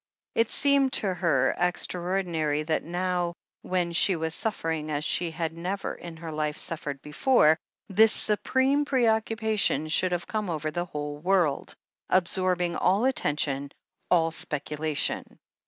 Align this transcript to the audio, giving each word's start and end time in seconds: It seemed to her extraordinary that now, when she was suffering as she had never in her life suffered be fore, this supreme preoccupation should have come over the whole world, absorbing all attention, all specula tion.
It 0.33 0.49
seemed 0.49 0.93
to 0.93 1.13
her 1.13 1.53
extraordinary 1.59 2.63
that 2.63 2.81
now, 2.83 3.35
when 3.61 3.91
she 3.91 4.15
was 4.15 4.33
suffering 4.33 4.89
as 4.89 5.05
she 5.05 5.29
had 5.29 5.55
never 5.55 5.93
in 5.93 6.17
her 6.17 6.31
life 6.31 6.57
suffered 6.57 7.03
be 7.03 7.11
fore, 7.11 7.55
this 7.87 8.11
supreme 8.11 8.83
preoccupation 8.83 9.89
should 9.89 10.11
have 10.11 10.25
come 10.25 10.49
over 10.49 10.71
the 10.71 10.85
whole 10.85 11.17
world, 11.19 11.75
absorbing 12.09 12.75
all 12.75 13.05
attention, 13.05 13.73
all 14.09 14.31
specula 14.31 14.95
tion. 14.95 15.37